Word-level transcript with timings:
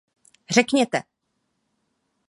Řekněte! 0.49 1.03